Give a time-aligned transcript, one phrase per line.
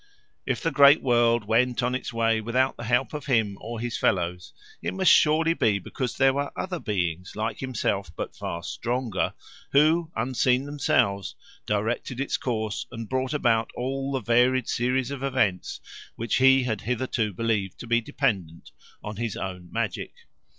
[0.47, 3.99] If the great world went on its way without the help of him or his
[3.99, 9.35] fellows, it must surely be because there were other beings, like himself, but far stronger,
[9.73, 11.35] who, unseen themselves,
[11.67, 15.79] directed its course and brought about all the varied series of events
[16.15, 18.71] which he had hitherto believed to be dependent
[19.03, 20.13] on his own magic.